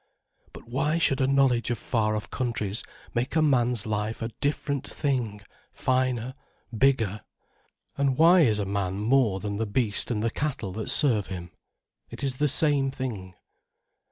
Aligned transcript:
But 0.51 0.67
why 0.67 0.97
should 0.97 1.21
a 1.21 1.27
knowledge 1.27 1.69
of 1.69 1.77
far 1.77 2.15
off 2.15 2.31
countries 2.31 2.81
make 3.13 3.35
a 3.35 3.41
man's 3.43 3.85
life 3.85 4.23
a 4.23 4.29
different 4.41 4.87
thing, 4.87 5.41
finer, 5.73 6.33
bigger? 6.75 7.21
And 7.99 8.17
why 8.17 8.39
is 8.39 8.57
a 8.57 8.65
man 8.65 8.95
more 8.97 9.39
than 9.39 9.57
the 9.57 9.67
beast 9.67 10.09
and 10.09 10.23
the 10.23 10.31
cattle 10.31 10.71
that 10.71 10.89
serve 10.89 11.27
him? 11.27 11.51
It 12.09 12.23
is 12.23 12.37
the 12.37 12.47
same 12.47 12.89
thing. 12.89 13.35